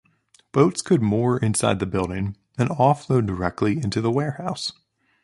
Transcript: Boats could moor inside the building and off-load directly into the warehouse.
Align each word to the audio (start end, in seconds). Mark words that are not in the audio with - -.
Boats 0.51 0.81
could 0.81 1.03
moor 1.03 1.37
inside 1.37 1.77
the 1.77 1.85
building 1.85 2.35
and 2.57 2.71
off-load 2.71 3.27
directly 3.27 3.73
into 3.73 4.01
the 4.01 4.09
warehouse. 4.09 4.73